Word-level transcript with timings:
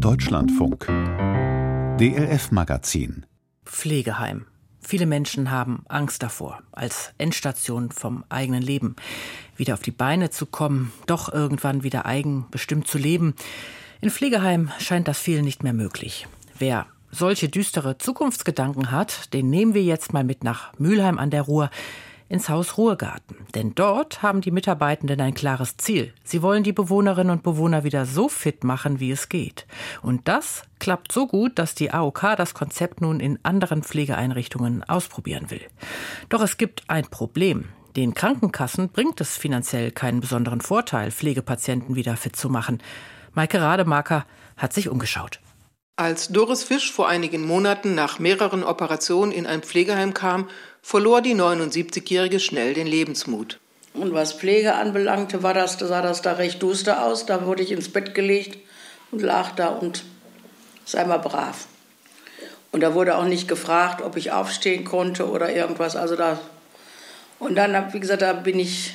Deutschlandfunk 0.00 0.86
DLF 1.98 2.50
Magazin 2.50 3.24
Pflegeheim. 3.64 4.46
Viele 4.80 5.06
Menschen 5.06 5.50
haben 5.50 5.84
Angst 5.88 6.22
davor, 6.22 6.60
als 6.72 7.12
Endstation 7.16 7.90
vom 7.90 8.24
eigenen 8.28 8.62
Leben 8.62 8.96
wieder 9.56 9.72
auf 9.74 9.80
die 9.80 9.92
Beine 9.92 10.28
zu 10.28 10.44
kommen, 10.44 10.92
doch 11.06 11.32
irgendwann 11.32 11.82
wieder 11.82 12.04
eigenbestimmt 12.04 12.86
zu 12.86 12.98
leben. 12.98 13.34
In 14.02 14.10
Pflegeheim 14.10 14.70
scheint 14.78 15.08
das 15.08 15.18
vielen 15.18 15.44
nicht 15.44 15.62
mehr 15.62 15.72
möglich. 15.72 16.26
Wer 16.58 16.86
solche 17.10 17.48
düstere 17.48 17.96
Zukunftsgedanken 17.96 18.90
hat, 18.90 19.32
den 19.32 19.48
nehmen 19.48 19.72
wir 19.72 19.82
jetzt 19.82 20.12
mal 20.12 20.24
mit 20.24 20.44
nach 20.44 20.72
Mülheim 20.78 21.18
an 21.18 21.30
der 21.30 21.42
Ruhr 21.42 21.70
ins 22.28 22.48
Haus 22.48 22.76
Ruhrgarten. 22.76 23.36
Denn 23.54 23.74
dort 23.74 24.22
haben 24.22 24.40
die 24.40 24.50
Mitarbeitenden 24.50 25.20
ein 25.20 25.34
klares 25.34 25.76
Ziel. 25.76 26.12
Sie 26.24 26.42
wollen 26.42 26.62
die 26.62 26.72
Bewohnerinnen 26.72 27.30
und 27.30 27.42
Bewohner 27.42 27.84
wieder 27.84 28.06
so 28.06 28.28
fit 28.28 28.64
machen, 28.64 29.00
wie 29.00 29.10
es 29.10 29.28
geht. 29.28 29.66
Und 30.02 30.28
das 30.28 30.62
klappt 30.78 31.12
so 31.12 31.26
gut, 31.26 31.58
dass 31.58 31.74
die 31.74 31.92
AOK 31.92 32.36
das 32.36 32.54
Konzept 32.54 33.00
nun 33.00 33.20
in 33.20 33.38
anderen 33.42 33.82
Pflegeeinrichtungen 33.82 34.82
ausprobieren 34.84 35.50
will. 35.50 35.62
Doch 36.28 36.42
es 36.42 36.56
gibt 36.56 36.82
ein 36.88 37.06
Problem. 37.06 37.66
Den 37.96 38.12
Krankenkassen 38.12 38.90
bringt 38.90 39.20
es 39.20 39.36
finanziell 39.36 39.90
keinen 39.90 40.20
besonderen 40.20 40.60
Vorteil, 40.60 41.10
Pflegepatienten 41.10 41.94
wieder 41.94 42.16
fit 42.16 42.36
zu 42.36 42.50
machen. 42.50 42.82
Maike 43.32 43.60
Rademacher 43.60 44.26
hat 44.56 44.72
sich 44.72 44.88
umgeschaut. 44.88 45.40
Als 45.98 46.28
Doris 46.28 46.62
Fisch 46.62 46.92
vor 46.92 47.08
einigen 47.08 47.46
Monaten 47.46 47.94
nach 47.94 48.18
mehreren 48.18 48.62
Operationen 48.62 49.32
in 49.32 49.46
ein 49.46 49.62
Pflegeheim 49.62 50.12
kam, 50.12 50.46
verlor 50.82 51.22
die 51.22 51.34
79-Jährige 51.34 52.38
schnell 52.38 52.74
den 52.74 52.86
Lebensmut. 52.86 53.58
Und 53.94 54.12
was 54.12 54.34
Pflege 54.34 54.74
anbelangte, 54.74 55.42
war 55.42 55.54
das, 55.54 55.78
sah 55.78 56.02
das 56.02 56.20
da 56.20 56.32
recht 56.32 56.62
duster 56.62 57.02
aus. 57.02 57.24
Da 57.24 57.46
wurde 57.46 57.62
ich 57.62 57.72
ins 57.72 57.88
Bett 57.90 58.14
gelegt 58.14 58.58
und 59.10 59.22
lag 59.22 59.52
da 59.52 59.68
und 59.68 60.04
sei 60.84 61.02
mal 61.06 61.16
brav. 61.16 61.66
Und 62.72 62.82
da 62.82 62.92
wurde 62.92 63.16
auch 63.16 63.24
nicht 63.24 63.48
gefragt, 63.48 64.02
ob 64.02 64.18
ich 64.18 64.32
aufstehen 64.32 64.84
konnte 64.84 65.26
oder 65.30 65.50
irgendwas. 65.50 65.96
Also 65.96 66.14
da 66.14 66.38
und 67.38 67.54
dann, 67.54 67.94
wie 67.94 68.00
gesagt, 68.00 68.20
da 68.20 68.34
bin 68.34 68.58
ich, 68.58 68.94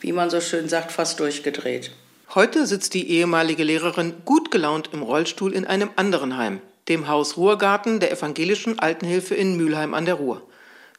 wie 0.00 0.12
man 0.12 0.30
so 0.30 0.40
schön 0.40 0.70
sagt, 0.70 0.90
fast 0.90 1.20
durchgedreht. 1.20 1.90
Heute 2.36 2.66
sitzt 2.66 2.92
die 2.92 3.10
ehemalige 3.12 3.64
Lehrerin 3.64 4.12
gut 4.26 4.50
gelaunt 4.50 4.90
im 4.92 5.00
Rollstuhl 5.00 5.54
in 5.54 5.64
einem 5.64 5.88
anderen 5.96 6.36
Heim, 6.36 6.60
dem 6.86 7.08
Haus 7.08 7.38
Ruhrgarten 7.38 7.98
der 7.98 8.12
evangelischen 8.12 8.78
Altenhilfe 8.78 9.34
in 9.34 9.56
Mülheim 9.56 9.94
an 9.94 10.04
der 10.04 10.16
Ruhr. 10.16 10.42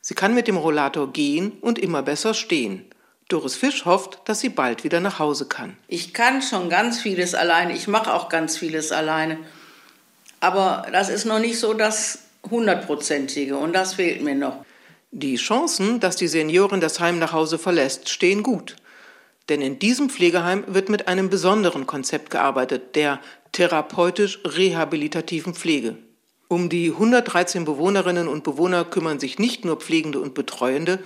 Sie 0.02 0.16
kann 0.16 0.34
mit 0.34 0.48
dem 0.48 0.58
Rollator 0.58 1.14
gehen 1.14 1.52
und 1.62 1.78
immer 1.78 2.02
besser 2.02 2.34
stehen. 2.34 2.86
Doris 3.28 3.56
Fisch 3.56 3.86
hofft, 3.86 4.20
dass 4.26 4.40
sie 4.40 4.50
bald 4.50 4.84
wieder 4.84 5.00
nach 5.00 5.20
Hause 5.20 5.46
kann. 5.46 5.78
Ich 5.88 6.12
kann 6.12 6.42
schon 6.42 6.72
ganz 6.72 7.00
vieles 7.00 7.36
alleine, 7.36 7.76
ich 7.76 7.88
mache 7.88 8.16
auch 8.16 8.30
ganz 8.30 8.58
vieles 8.58 8.92
alleine. 8.92 9.38
Aber 10.40 10.88
das 10.92 11.10
ist 11.10 11.26
noch 11.26 11.38
nicht 11.38 11.60
so 11.60 11.76
das 11.76 12.18
hundertprozentige 12.50 13.58
und 13.58 13.74
das 13.74 13.94
fehlt 13.94 14.24
mir 14.24 14.34
noch. 14.34 14.66
Die 15.12 15.36
Chancen, 15.36 16.00
dass 16.00 16.16
die 16.16 16.30
Seniorin 16.30 16.82
das 16.82 17.00
Heim 17.00 17.20
nach 17.20 17.34
Hause 17.34 17.60
verlässt, 17.60 18.10
stehen 18.10 18.42
gut. 18.42 18.76
Denn 19.50 19.62
in 19.62 19.80
diesem 19.80 20.10
Pflegeheim 20.10 20.64
wird 20.68 20.90
mit 20.90 21.08
einem 21.08 21.30
besonderen 21.30 21.88
Konzept 21.88 22.32
gearbeitet, 22.32 22.96
der 22.96 23.22
therapeutisch-rehabilitativen 23.54 25.54
Pflege. 25.54 25.96
Um 26.50 26.70
die 26.70 26.92
113 26.92 27.66
Bewohnerinnen 27.66 28.28
und 28.28 28.44
Bewohner 28.44 28.84
kümmern 28.86 29.20
sich 29.20 29.40
nicht 29.40 29.66
nur 29.66 29.78
Pflegende 29.78 30.20
und 30.20 30.34
Betreuende, 30.34 31.00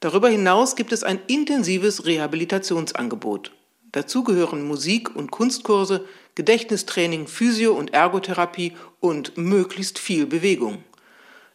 darüber 0.00 0.28
hinaus 0.28 0.74
gibt 0.76 0.92
es 0.92 1.04
ein 1.04 1.20
intensives 1.28 2.06
Rehabilitationsangebot. 2.06 3.52
Dazu 3.92 4.24
gehören 4.24 4.66
Musik- 4.66 5.14
und 5.14 5.30
Kunstkurse, 5.30 6.04
Gedächtnistraining, 6.34 7.28
Physio- 7.28 7.74
und 7.74 7.94
Ergotherapie 7.94 8.72
und 8.98 9.38
möglichst 9.38 10.00
viel 10.00 10.26
Bewegung. 10.26 10.82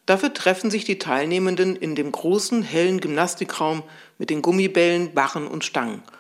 Dafür 0.06 0.34
treffen 0.34 0.72
sich 0.72 0.86
die 0.86 1.00
Teilnehmenden 1.00 1.76
in 1.76 1.96
dem 1.96 2.14
großen, 2.14 2.64
hellen 2.64 3.02
Gymnastikraum 3.02 3.84
mit 4.18 4.30
den 4.30 4.42
Gummibällen, 4.42 5.14
Barren 5.14 5.48
und 5.48 5.66
Stangen– 5.66 6.02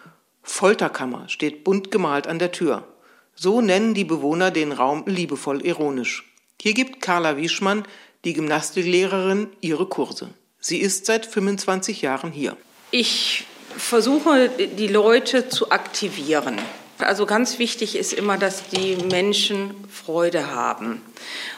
Folterkammer 0.50 1.30
steht 1.30 1.64
bunt 1.64 1.90
gemalt 1.92 2.28
an 2.28 2.40
der 2.40 2.52
Tür. 2.52 2.84
So 3.36 3.62
nennen 3.62 3.94
die 3.94 4.04
Bewohner 4.04 4.52
den 4.52 4.74
Raum 4.74 5.04
liebevoll 5.06 5.66
ironisch. 5.66 6.26
Hier 6.62 6.74
gibt 6.74 7.02
Carla 7.02 7.38
Wieschmann, 7.38 7.86
die 8.26 8.34
Gymnastiklehrerin, 8.34 9.48
ihre 9.62 9.86
Kurse. 9.86 10.32
Sie 10.60 10.80
ist 10.80 11.06
seit 11.06 11.26
25 11.26 12.02
Jahren 12.02 12.32
hier. 12.32 12.58
Ich 12.92 13.46
versuche, 13.78 14.50
die 14.50 14.88
Leute 14.88 15.48
zu 15.48 15.72
aktivieren. 15.72 16.58
Also 16.98 17.26
ganz 17.26 17.60
wichtig 17.60 17.96
ist 17.96 18.12
immer, 18.12 18.38
dass 18.38 18.68
die 18.68 18.98
Menschen 19.10 19.74
Freude 19.90 20.52
haben. 20.54 21.02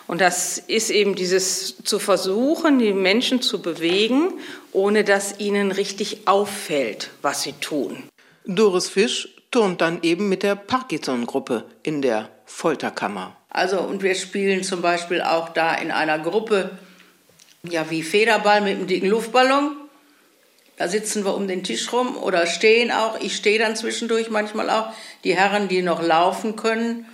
Und 0.06 0.22
das 0.22 0.60
ist 0.60 0.92
eben 0.92 1.16
dieses 1.16 1.78
zu 1.84 1.98
versuchen, 1.98 2.78
die 2.78 2.94
Menschen 2.94 3.42
zu 3.42 3.62
bewegen, 3.62 4.34
ohne 4.72 5.04
dass 5.04 5.40
ihnen 5.40 5.72
richtig 5.72 6.28
auffällt, 6.28 7.10
was 7.24 7.42
sie 7.42 7.54
tun. 7.54 8.04
Doris 8.46 8.90
Fisch 8.90 9.30
turnt 9.52 9.82
dann 9.82 10.02
eben 10.02 10.30
mit 10.30 10.44
der 10.44 10.56
Parkinson-Gruppe 10.56 11.66
in 11.84 12.02
der 12.02 12.30
Folterkammer. 12.46 13.36
Also, 13.50 13.82
und 13.82 14.02
wir 14.02 14.16
spielen 14.16 14.64
zum 14.64 14.82
Beispiel 14.82 15.22
auch 15.22 15.50
da 15.50 15.76
in 15.76 15.92
einer 15.92 16.18
Gruppe, 16.20 16.72
ja, 17.64 17.90
wie 17.90 18.02
Federball 18.02 18.62
mit 18.62 18.78
einem 18.78 18.88
dicken 18.88 19.10
Luftballon. 19.10 19.76
Da 20.78 20.88
sitzen 20.88 21.26
wir 21.26 21.36
um 21.36 21.48
den 21.48 21.64
Tisch 21.64 21.92
rum 21.94 22.18
oder 22.18 22.48
stehen 22.48 22.92
auch. 22.92 23.20
Ich 23.20 23.36
stehe 23.36 23.60
dann 23.60 23.76
zwischendurch 23.76 24.30
manchmal 24.32 24.70
auch. 24.70 24.92
Die 25.24 25.36
Herren, 25.36 25.68
die 25.68 25.84
noch 25.84 26.02
laufen 26.02 26.56
können, 26.56 27.06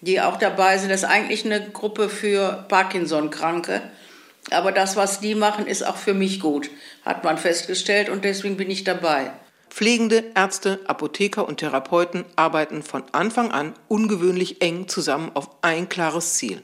die 0.00 0.20
auch 0.20 0.38
dabei 0.38 0.78
sind, 0.78 0.90
das 0.90 1.02
ist 1.02 1.08
eigentlich 1.08 1.44
eine 1.44 1.70
Gruppe 1.70 2.08
für 2.08 2.64
Parkinson-Kranke. 2.68 3.82
Aber 4.50 4.72
das, 4.72 4.96
was 4.96 5.20
die 5.20 5.36
machen, 5.36 5.66
ist 5.66 5.86
auch 5.86 5.96
für 5.96 6.14
mich 6.14 6.40
gut, 6.40 6.68
hat 7.04 7.22
man 7.22 7.38
festgestellt 7.38 8.08
und 8.08 8.24
deswegen 8.24 8.56
bin 8.56 8.70
ich 8.70 8.82
dabei. 8.82 9.30
Pflegende, 9.72 10.32
Ärzte, 10.34 10.80
Apotheker 10.84 11.48
und 11.48 11.56
Therapeuten 11.56 12.26
arbeiten 12.36 12.82
von 12.82 13.04
Anfang 13.12 13.50
an 13.50 13.72
ungewöhnlich 13.88 14.60
eng 14.60 14.86
zusammen 14.86 15.30
auf 15.32 15.48
ein 15.62 15.88
klares 15.88 16.34
Ziel. 16.34 16.62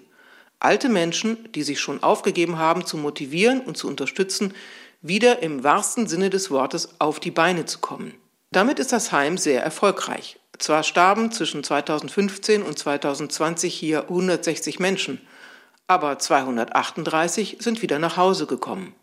Alte 0.61 0.91
Menschen, 0.91 1.51
die 1.55 1.63
sich 1.63 1.81
schon 1.81 2.03
aufgegeben 2.03 2.59
haben, 2.59 2.85
zu 2.85 2.99
motivieren 2.99 3.63
und 3.63 3.79
zu 3.79 3.89
unterstützen, 3.89 4.53
wieder 5.01 5.43
im 5.43 5.65
wahrsten 5.65 6.07
Sinne 6.07 6.29
des 6.29 6.51
Wortes 6.51 7.01
auf 7.01 7.19
die 7.19 7.31
Beine 7.31 7.65
zu 7.65 7.79
kommen. 7.79 8.13
Damit 8.53 8.79
ist 8.79 8.93
das 8.93 9.11
Heim 9.11 9.39
sehr 9.39 9.63
erfolgreich. 9.63 10.39
Zwar 10.59 10.83
starben 10.83 11.33
zwischen 11.33 11.65
2015 11.65 12.63
und 12.63 12.79
2020 12.79 13.73
hier 13.73 14.03
160 14.03 14.81
Menschen, 14.81 15.19
aber 15.87 16.19
238 16.19 17.57
sind 17.59 17.81
wieder 17.81 17.99
nach 17.99 18.19
Hause 18.19 18.45
gekommen. 18.45 18.95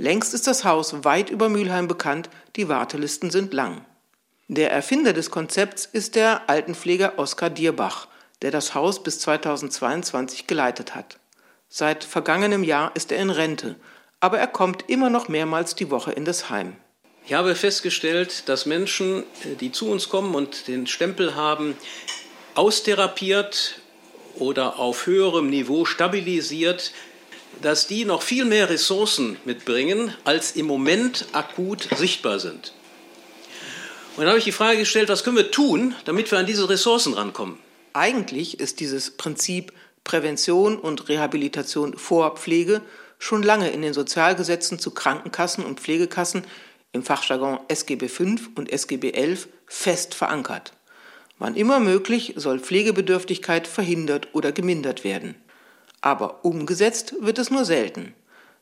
Längst 0.00 0.32
ist 0.32 0.46
das 0.46 0.64
Haus 0.64 1.04
weit 1.04 1.28
über 1.28 1.50
Mülheim 1.50 1.86
bekannt, 1.86 2.30
die 2.56 2.70
Wartelisten 2.70 3.30
sind 3.30 3.52
lang. 3.52 3.84
Der 4.48 4.72
Erfinder 4.72 5.12
des 5.12 5.30
Konzepts 5.30 5.84
ist 5.84 6.14
der 6.14 6.48
Altenpfleger 6.48 7.18
Oskar 7.18 7.50
Dierbach, 7.50 8.08
der 8.40 8.50
das 8.50 8.74
Haus 8.74 9.02
bis 9.02 9.18
2022 9.18 10.46
geleitet 10.46 10.94
hat. 10.94 11.18
Seit 11.68 12.02
vergangenem 12.02 12.64
Jahr 12.64 12.92
ist 12.96 13.12
er 13.12 13.18
in 13.18 13.28
Rente, 13.28 13.76
aber 14.20 14.38
er 14.38 14.46
kommt 14.46 14.88
immer 14.88 15.10
noch 15.10 15.28
mehrmals 15.28 15.74
die 15.74 15.90
Woche 15.90 16.12
in 16.12 16.24
das 16.24 16.48
Heim. 16.48 16.78
Ich 17.26 17.34
habe 17.34 17.54
festgestellt, 17.54 18.48
dass 18.48 18.64
Menschen, 18.64 19.24
die 19.60 19.70
zu 19.70 19.90
uns 19.90 20.08
kommen 20.08 20.34
und 20.34 20.66
den 20.66 20.86
Stempel 20.86 21.34
haben, 21.34 21.76
austherapiert 22.54 23.82
oder 24.36 24.78
auf 24.78 25.04
höherem 25.04 25.50
Niveau 25.50 25.84
stabilisiert, 25.84 26.90
dass 27.62 27.86
die 27.86 28.04
noch 28.04 28.22
viel 28.22 28.44
mehr 28.44 28.70
Ressourcen 28.70 29.36
mitbringen, 29.44 30.14
als 30.24 30.52
im 30.52 30.66
Moment 30.66 31.26
akut 31.32 31.88
sichtbar 31.96 32.38
sind. 32.38 32.72
Und 34.16 34.24
dann 34.24 34.28
habe 34.28 34.38
ich 34.38 34.44
die 34.44 34.52
Frage 34.52 34.78
gestellt, 34.78 35.08
was 35.08 35.24
können 35.24 35.36
wir 35.36 35.50
tun, 35.50 35.94
damit 36.04 36.30
wir 36.30 36.38
an 36.38 36.46
diese 36.46 36.68
Ressourcen 36.68 37.14
rankommen? 37.14 37.58
Eigentlich 37.92 38.60
ist 38.60 38.80
dieses 38.80 39.12
Prinzip 39.12 39.72
Prävention 40.04 40.76
und 40.76 41.08
Rehabilitation 41.08 41.96
vor 41.96 42.36
Pflege 42.36 42.82
schon 43.18 43.42
lange 43.42 43.70
in 43.70 43.82
den 43.82 43.92
Sozialgesetzen 43.92 44.78
zu 44.78 44.92
Krankenkassen 44.92 45.64
und 45.64 45.80
Pflegekassen 45.80 46.44
im 46.92 47.02
Fachjargon 47.02 47.60
SGB 47.68 48.08
V 48.08 48.24
und 48.54 48.72
SGB 48.72 49.12
XI 49.12 49.48
fest 49.66 50.14
verankert. 50.14 50.72
Wann 51.38 51.54
immer 51.54 51.80
möglich 51.80 52.34
soll 52.36 52.58
Pflegebedürftigkeit 52.58 53.66
verhindert 53.66 54.28
oder 54.32 54.52
gemindert 54.52 55.04
werden. 55.04 55.34
Aber 56.00 56.44
umgesetzt 56.44 57.14
wird 57.20 57.38
es 57.38 57.50
nur 57.50 57.64
selten. 57.64 58.14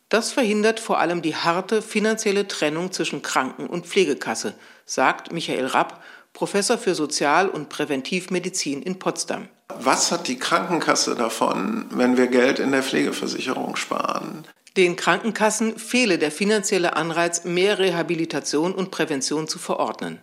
Das 0.09 0.33
verhindert 0.33 0.81
vor 0.81 0.99
allem 0.99 1.21
die 1.21 1.37
harte 1.37 1.83
finanzielle 1.83 2.49
Trennung 2.49 2.93
zwischen 2.93 3.23
Kranken- 3.23 3.67
und 3.67 3.87
Pflegekasse, 3.87 4.55
sagt 4.87 5.33
Michael 5.33 5.67
Rapp, 5.67 6.03
Professor 6.33 6.79
für 6.79 6.95
Sozial- 6.95 7.49
und 7.49 7.69
Präventivmedizin 7.69 8.83
in 8.83 8.99
Potsdam. 8.99 9.49
Was 9.81 10.11
hat 10.11 10.29
die 10.29 10.39
Krankenkasse 10.39 11.15
davon, 11.15 11.87
wenn 11.91 12.17
wir 12.17 12.29
Geld 12.29 12.59
in 12.59 12.73
der 12.73 12.83
Pflegeversicherung 12.83 13.77
sparen? 13.77 14.45
Den 14.77 14.97
Krankenkassen 14.97 15.79
fehle 15.79 16.19
der 16.19 16.31
finanzielle 16.31 16.97
Anreiz, 16.97 17.45
mehr 17.45 17.79
Rehabilitation 17.79 18.73
und 18.73 18.91
Prävention 18.91 19.49
zu 19.49 19.59
verordnen. 19.59 20.21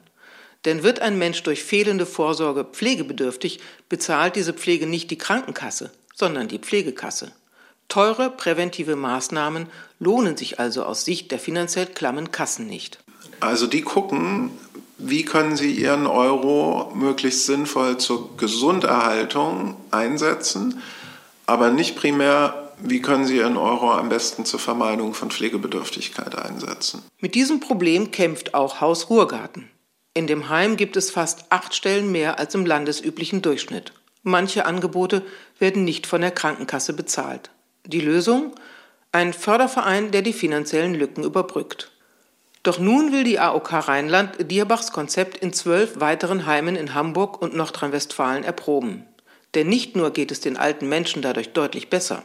Denn 0.64 0.82
wird 0.82 1.00
ein 1.00 1.20
Mensch 1.20 1.44
durch 1.44 1.64
fehlende 1.64 2.06
Vorsorge 2.06 2.64
pflegebedürftig, 2.64 3.60
bezahlt 3.88 4.36
diese 4.36 4.54
Pflege 4.54 4.88
nicht 4.88 5.12
die 5.12 5.18
Krankenkasse, 5.18 5.92
sondern 6.16 6.48
die 6.48 6.60
Pflegekasse. 6.60 7.32
Teure 7.88 8.32
präventive 8.32 8.96
Maßnahmen 8.96 9.68
lohnen 10.00 10.38
sich 10.38 10.60
also 10.60 10.84
aus 10.84 11.06
Sicht 11.06 11.32
der 11.32 11.40
finanziell 11.40 11.86
klammen 11.86 12.32
Kassen 12.32 12.66
nicht. 12.66 13.00
Also 13.42 13.68
die 13.68 13.82
gucken, 13.82 14.52
wie 14.98 15.24
können 15.24 15.56
sie 15.56 15.72
ihren 15.72 16.08
Euro 16.08 16.92
möglichst 16.96 17.46
sinnvoll 17.46 17.98
zur 17.98 18.38
Gesunderhaltung 18.38 19.76
einsetzen, 19.92 20.82
aber 21.46 21.70
nicht 21.70 21.96
primär, 21.96 22.72
wie 22.80 23.02
können 23.02 23.26
sie 23.26 23.38
ihren 23.38 23.58
Euro 23.58 23.92
am 23.92 24.10
besten 24.10 24.46
zur 24.46 24.60
Vermeidung 24.60 25.14
von 25.14 25.30
Pflegebedürftigkeit 25.30 26.36
einsetzen. 26.36 27.04
Mit 27.20 27.36
diesem 27.36 27.60
Problem 27.60 28.12
kämpft 28.12 28.54
auch 28.54 28.82
Haus 28.82 29.10
Ruhrgarten. 29.10 29.70
In 30.14 30.28
dem 30.28 30.50
Heim 30.50 30.78
gibt 30.78 30.96
es 30.96 31.12
fast 31.12 31.46
acht 31.50 31.76
Stellen 31.76 32.12
mehr 32.12 32.40
als 32.40 32.56
im 32.56 32.66
landesüblichen 32.66 33.42
Durchschnitt. 33.42 33.92
Manche 34.28 34.66
Angebote 34.66 35.22
werden 35.60 35.84
nicht 35.84 36.08
von 36.08 36.20
der 36.22 36.32
Krankenkasse 36.32 36.94
bezahlt. 36.94 37.52
Die 37.86 38.02
Lösung? 38.02 38.56
Ein 39.12 39.34
Förderverein, 39.34 40.10
der 40.10 40.24
die 40.24 40.34
finanziellen 40.34 40.96
Lücken 40.96 41.24
überbrückt. 41.24 41.92
Doch 42.64 42.80
nun 42.80 43.12
will 43.12 43.24
die 43.24 43.38
AOK 43.38 43.88
Rheinland 43.88 44.50
Dierbachs 44.50 44.92
Konzept 44.92 45.38
in 45.38 45.54
zwölf 45.54 46.00
weiteren 46.00 46.48
Heimen 46.48 46.76
in 46.76 46.96
Hamburg 46.96 47.40
und 47.40 47.56
Nordrhein-Westfalen 47.56 48.44
erproben. 48.44 49.06
Denn 49.54 49.70
nicht 49.70 49.96
nur 49.96 50.10
geht 50.10 50.32
es 50.32 50.40
den 50.40 50.58
alten 50.58 50.90
Menschen 50.90 51.22
dadurch 51.22 51.54
deutlich 51.54 51.92
besser. 51.92 52.24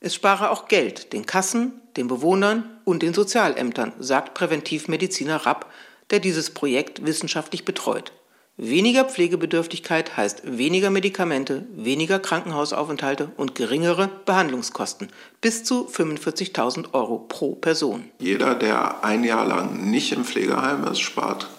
Es 0.00 0.14
spare 0.14 0.48
auch 0.48 0.68
Geld 0.68 1.12
den 1.12 1.26
Kassen, 1.26 1.82
den 1.98 2.08
Bewohnern 2.08 2.80
und 2.86 3.02
den 3.02 3.12
Sozialämtern, 3.12 3.92
sagt 3.98 4.32
Präventivmediziner 4.32 5.44
Rapp, 5.44 5.70
der 6.08 6.20
dieses 6.20 6.48
Projekt 6.48 7.04
wissenschaftlich 7.04 7.66
betreut. 7.66 8.12
Weniger 8.58 9.04
Pflegebedürftigkeit 9.04 10.16
heißt 10.16 10.40
weniger 10.44 10.88
Medikamente, 10.88 11.66
weniger 11.74 12.18
Krankenhausaufenthalte 12.18 13.30
und 13.36 13.54
geringere 13.54 14.08
Behandlungskosten. 14.24 15.08
Bis 15.42 15.62
zu 15.62 15.86
45.000 15.86 16.94
Euro 16.94 17.18
pro 17.18 17.54
Person. 17.54 18.04
Jeder, 18.18 18.54
der 18.54 19.04
ein 19.04 19.24
Jahr 19.24 19.46
lang 19.46 19.90
nicht 19.90 20.12
im 20.12 20.24
Pflegeheim 20.24 20.84
ist, 20.84 21.00
spart 21.00 21.50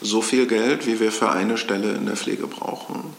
so 0.00 0.20
viel 0.20 0.48
Geld, 0.48 0.84
wie 0.88 0.98
wir 0.98 1.12
für 1.12 1.30
eine 1.30 1.56
Stelle 1.56 1.92
in 1.92 2.06
der 2.06 2.16
Pflege 2.16 2.48
brauchen. 2.48 3.14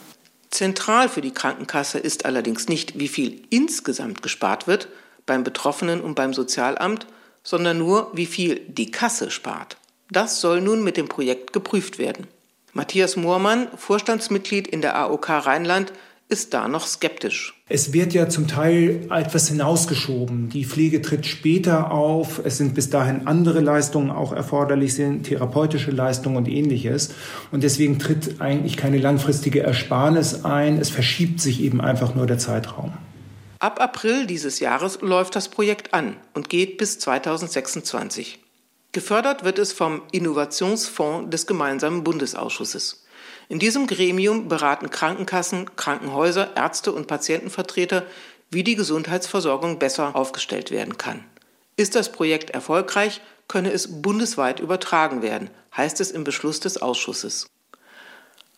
Zentral 0.49 1.07
für 1.07 1.21
die 1.21 1.31
Krankenkasse 1.33 1.99
ist 1.99 2.25
allerdings 2.25 2.67
nicht, 2.67 2.99
wie 2.99 3.07
viel 3.07 3.41
insgesamt 3.49 4.21
gespart 4.21 4.67
wird 4.67 4.89
beim 5.25 5.45
Betroffenen 5.45 6.01
und 6.01 6.15
beim 6.15 6.33
Sozialamt, 6.33 7.07
sondern 7.41 7.77
nur, 7.77 8.11
wie 8.13 8.25
viel 8.25 8.59
die 8.67 8.91
Kasse 8.91 9.31
spart. 9.31 9.77
Das 10.11 10.41
soll 10.41 10.59
nun 10.59 10.83
mit 10.83 10.97
dem 10.97 11.07
Projekt 11.07 11.53
geprüft 11.53 11.99
werden. 11.99 12.27
Matthias 12.73 13.15
Moormann, 13.15 13.67
Vorstandsmitglied 13.77 14.67
in 14.67 14.81
der 14.81 14.97
AOK 14.97 15.29
Rheinland, 15.29 15.93
ist 16.27 16.55
da 16.55 16.67
noch 16.67 16.87
skeptisch. 16.87 17.53
Es 17.69 17.93
wird 17.93 18.13
ja 18.13 18.27
zum 18.27 18.47
Teil 18.47 19.07
etwas 19.11 19.49
hinausgeschoben. 19.49 20.49
Die 20.49 20.65
Pflege 20.65 21.03
tritt 21.03 21.27
später 21.27 21.91
auf. 21.91 22.41
Es 22.43 22.57
sind 22.57 22.73
bis 22.73 22.89
dahin 22.89 23.27
andere 23.27 23.59
Leistungen 23.59 24.09
auch 24.09 24.33
erforderlich, 24.33 24.95
sind 24.95 25.23
therapeutische 25.23 25.91
Leistungen 25.91 26.37
und 26.37 26.47
ähnliches. 26.47 27.13
Und 27.51 27.63
deswegen 27.63 27.99
tritt 27.99 28.41
eigentlich 28.41 28.75
keine 28.75 28.97
langfristige 28.97 29.61
Ersparnis 29.61 30.43
ein. 30.43 30.79
Es 30.79 30.89
verschiebt 30.89 31.39
sich 31.39 31.61
eben 31.61 31.79
einfach 31.79 32.15
nur 32.15 32.25
der 32.25 32.39
Zeitraum. 32.39 32.93
Ab 33.59 33.79
April 33.79 34.25
dieses 34.25 34.59
Jahres 34.59 34.99
läuft 35.01 35.35
das 35.35 35.49
Projekt 35.49 35.93
an 35.93 36.15
und 36.33 36.49
geht 36.49 36.79
bis 36.79 36.97
2026. 36.97 38.42
Gefördert 38.93 39.43
wird 39.43 39.57
es 39.57 39.73
vom 39.73 40.03
Innovationsfonds 40.11 41.31
des 41.31 41.47
gemeinsamen 41.47 42.03
Bundesausschusses. 42.03 43.03
In 43.49 43.57
diesem 43.57 43.87
Gremium 43.87 44.47
beraten 44.47 44.91
Krankenkassen, 44.91 45.75
Krankenhäuser, 45.75 46.55
Ärzte 46.55 46.91
und 46.91 47.07
Patientenvertreter, 47.07 48.05
wie 48.51 48.63
die 48.63 48.75
Gesundheitsversorgung 48.75 49.79
besser 49.79 50.15
aufgestellt 50.15 50.69
werden 50.69 50.95
kann. 50.97 51.25
Ist 51.75 51.95
das 51.95 52.11
Projekt 52.11 52.51
erfolgreich, 52.51 53.21
könne 53.47 53.71
es 53.71 54.01
bundesweit 54.03 54.59
übertragen 54.59 55.23
werden, 55.23 55.49
heißt 55.75 55.99
es 55.99 56.11
im 56.11 56.23
Beschluss 56.23 56.59
des 56.59 56.79
Ausschusses. 56.79 57.47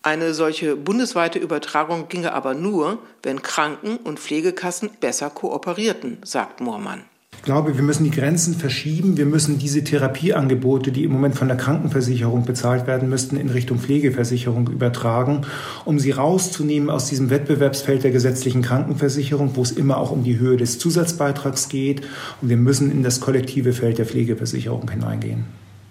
Eine 0.02 0.34
solche 0.34 0.76
bundesweite 0.76 1.38
Übertragung 1.38 2.08
ginge 2.08 2.34
aber 2.34 2.52
nur, 2.52 2.98
wenn 3.22 3.40
Kranken- 3.40 3.96
und 3.96 4.20
Pflegekassen 4.20 4.90
besser 5.00 5.30
kooperierten, 5.30 6.18
sagt 6.24 6.60
Moormann. 6.60 7.06
Ich 7.46 7.52
glaube, 7.52 7.76
wir 7.76 7.84
müssen 7.84 8.02
die 8.02 8.10
Grenzen 8.10 8.56
verschieben. 8.56 9.16
Wir 9.16 9.24
müssen 9.24 9.60
diese 9.60 9.84
Therapieangebote, 9.84 10.90
die 10.90 11.04
im 11.04 11.12
Moment 11.12 11.36
von 11.36 11.46
der 11.46 11.56
Krankenversicherung 11.56 12.44
bezahlt 12.44 12.88
werden 12.88 13.08
müssten, 13.08 13.36
in 13.36 13.50
Richtung 13.50 13.78
Pflegeversicherung 13.78 14.66
übertragen, 14.66 15.46
um 15.84 16.00
sie 16.00 16.10
rauszunehmen 16.10 16.90
aus 16.90 17.08
diesem 17.08 17.30
Wettbewerbsfeld 17.30 18.02
der 18.02 18.10
gesetzlichen 18.10 18.62
Krankenversicherung, 18.62 19.54
wo 19.54 19.62
es 19.62 19.70
immer 19.70 19.98
auch 19.98 20.10
um 20.10 20.24
die 20.24 20.40
Höhe 20.40 20.56
des 20.56 20.80
Zusatzbeitrags 20.80 21.68
geht. 21.68 22.00
Und 22.42 22.48
wir 22.48 22.56
müssen 22.56 22.90
in 22.90 23.04
das 23.04 23.20
kollektive 23.20 23.72
Feld 23.72 23.98
der 23.98 24.06
Pflegeversicherung 24.06 24.90
hineingehen. 24.90 25.44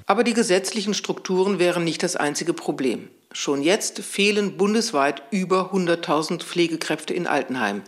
Aber 0.08 0.26
die 0.26 0.34
gesetzlichen 0.34 0.94
Strukturen 0.94 1.58
wären 1.58 1.86
nicht 1.86 2.04
das 2.04 2.18
einzige 2.18 2.54
Problem. 2.54 3.08
Schon 3.32 3.62
jetzt 3.62 4.00
fehlen 4.00 4.58
bundesweit 4.58 5.22
über 5.32 5.72
100.000 5.74 6.44
Pflegekräfte 6.44 7.14
in 7.14 7.28
Altenheimen. 7.28 7.84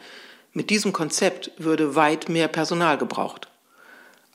Mit 0.54 0.70
diesem 0.70 0.94
Konzept 0.94 1.52
würde 1.58 1.96
weit 1.96 2.30
mehr 2.30 2.48
Personal 2.48 2.98
gebraucht. 2.98 3.50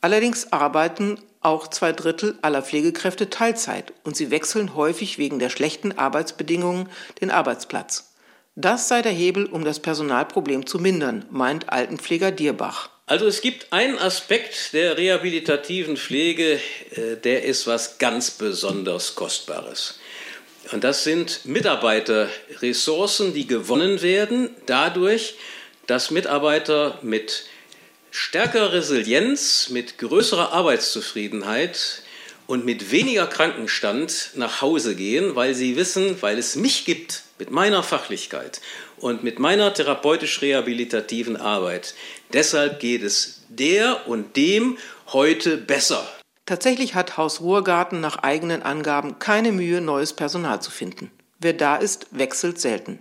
Allerdings 0.02 0.52
arbeiten 0.52 1.18
auch 1.40 1.68
zwei 1.68 1.92
Drittel 1.92 2.36
aller 2.42 2.62
Pflegekräfte 2.62 3.30
Teilzeit 3.30 3.92
und 4.02 4.16
sie 4.16 4.30
wechseln 4.30 4.74
häufig 4.74 5.16
wegen 5.16 5.38
der 5.38 5.48
schlechten 5.48 5.96
Arbeitsbedingungen 5.96 6.88
den 7.20 7.30
Arbeitsplatz. 7.30 8.12
Das 8.56 8.88
sei 8.88 9.00
der 9.00 9.12
Hebel, 9.12 9.46
um 9.46 9.64
das 9.64 9.80
Personalproblem 9.80 10.66
zu 10.66 10.78
mindern, 10.78 11.24
meint 11.30 11.70
Altenpfleger 11.70 12.32
Dierbach. 12.32 12.90
Also 13.06 13.26
es 13.26 13.40
gibt 13.40 13.72
einen 13.72 13.96
Aspekt 13.96 14.72
der 14.72 14.98
rehabilitativen 14.98 15.96
Pflege, 15.96 16.60
äh, 16.94 17.16
der 17.22 17.44
ist 17.44 17.66
was 17.66 17.98
ganz 17.98 18.32
besonders 18.32 19.14
Kostbares. 19.14 20.00
Und 20.72 20.84
das 20.84 21.04
sind 21.04 21.44
Mitarbeiterressourcen, 21.44 23.34
die 23.34 23.46
gewonnen 23.46 24.02
werden 24.02 24.50
dadurch, 24.66 25.34
dass 25.86 26.10
Mitarbeiter 26.10 26.98
mit 27.02 27.44
stärkerer 28.12 28.74
Resilienz, 28.74 29.70
mit 29.70 29.96
größerer 29.96 30.52
Arbeitszufriedenheit 30.52 32.02
und 32.46 32.66
mit 32.66 32.90
weniger 32.90 33.26
Krankenstand 33.26 34.32
nach 34.34 34.60
Hause 34.60 34.94
gehen, 34.94 35.34
weil 35.34 35.54
sie 35.54 35.76
wissen, 35.76 36.20
weil 36.20 36.38
es 36.38 36.54
mich 36.54 36.84
gibt 36.84 37.22
mit 37.38 37.50
meiner 37.50 37.82
Fachlichkeit 37.82 38.60
und 38.98 39.24
mit 39.24 39.38
meiner 39.38 39.72
therapeutisch-rehabilitativen 39.72 41.38
Arbeit. 41.38 41.94
Deshalb 42.34 42.80
geht 42.80 43.02
es 43.02 43.40
der 43.48 44.06
und 44.06 44.36
dem 44.36 44.76
heute 45.12 45.56
besser. 45.56 46.06
Tatsächlich 46.44 46.94
hat 46.94 47.16
Haus 47.16 47.40
Ruhrgarten 47.40 48.00
nach 48.00 48.18
eigenen 48.18 48.62
Angaben 48.62 49.20
keine 49.20 49.52
Mühe, 49.52 49.80
neues 49.80 50.12
Personal 50.12 50.60
zu 50.60 50.70
finden. 50.70 51.10
Wer 51.38 51.54
da 51.54 51.76
ist, 51.76 52.08
wechselt 52.10 52.60
selten. 52.60 52.98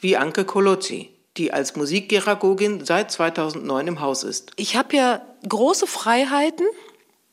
Wie 0.00 0.16
Anke 0.16 0.44
Kolozzi, 0.44 1.10
die 1.38 1.52
als 1.52 1.76
Musikgeragogin 1.76 2.84
seit 2.84 3.10
2009 3.10 3.86
im 3.86 4.00
Haus 4.00 4.24
ist. 4.24 4.50
Ich 4.56 4.76
habe 4.76 4.96
ja 4.96 5.22
große 5.48 5.86
Freiheiten, 5.86 6.66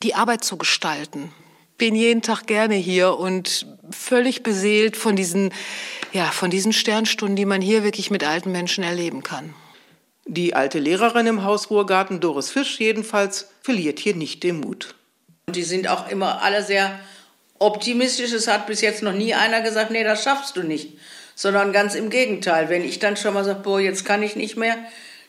die 0.02 0.14
Arbeit 0.14 0.44
zu 0.44 0.56
gestalten. 0.56 1.32
Bin 1.78 1.94
jeden 1.94 2.22
Tag 2.22 2.46
gerne 2.46 2.76
hier 2.76 3.18
und 3.18 3.66
völlig 3.90 4.42
beseelt 4.42 4.96
von 4.96 5.16
diesen, 5.16 5.52
ja, 6.12 6.26
von 6.26 6.50
diesen 6.50 6.72
Sternstunden, 6.72 7.36
die 7.36 7.44
man 7.44 7.60
hier 7.60 7.84
wirklich 7.84 8.10
mit 8.10 8.24
alten 8.24 8.52
Menschen 8.52 8.82
erleben 8.82 9.22
kann. 9.22 9.52
Die 10.24 10.54
alte 10.54 10.78
Lehrerin 10.78 11.26
im 11.26 11.44
Haus 11.44 11.70
Ruhrgarten, 11.70 12.20
Doris 12.20 12.50
Fisch 12.50 12.80
jedenfalls, 12.80 13.48
verliert 13.60 13.98
hier 13.98 14.16
nicht 14.16 14.42
den 14.42 14.60
Mut. 14.60 14.94
Die 15.50 15.62
sind 15.62 15.86
auch 15.88 16.08
immer 16.08 16.42
alle 16.42 16.64
sehr 16.64 16.98
optimistisch. 17.58 18.32
Es 18.32 18.48
hat 18.48 18.66
bis 18.66 18.80
jetzt 18.80 19.02
noch 19.02 19.12
nie 19.12 19.34
einer 19.34 19.60
gesagt, 19.60 19.90
nee, 19.90 20.02
das 20.02 20.24
schaffst 20.24 20.56
du 20.56 20.62
nicht 20.62 20.96
sondern 21.36 21.72
ganz 21.72 21.94
im 21.94 22.10
Gegenteil. 22.10 22.68
Wenn 22.68 22.82
ich 22.82 22.98
dann 22.98 23.16
schon 23.16 23.34
mal 23.34 23.44
sage, 23.44 23.60
boah, 23.60 23.78
jetzt 23.78 24.04
kann 24.04 24.24
ich 24.24 24.34
nicht 24.34 24.56
mehr, 24.56 24.76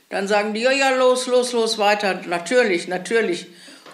dann 0.09 0.27
sagen 0.27 0.55
die, 0.55 0.61
ja, 0.61 0.71
ja, 0.71 0.95
los, 0.95 1.27
los, 1.27 1.51
los, 1.51 1.77
weiter. 1.77 2.21
Natürlich, 2.25 2.87
natürlich. 2.87 3.47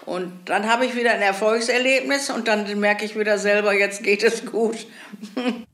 Und 0.06 0.32
dann 0.46 0.70
habe 0.70 0.86
ich 0.86 0.96
wieder 0.96 1.10
ein 1.10 1.22
Erfolgserlebnis 1.22 2.30
und 2.30 2.48
dann 2.48 2.78
merke 2.78 3.04
ich 3.04 3.18
wieder 3.18 3.36
selber, 3.36 3.74
jetzt 3.74 4.02
geht 4.02 4.22
es 4.22 4.46
gut. 4.46 4.86